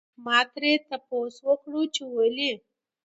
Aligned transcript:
ما 0.23 0.39
ترې 0.53 0.73
تپوس 0.87 1.33
وکړو 1.47 1.81
چې 1.93 2.03
ولې؟ 2.15 2.51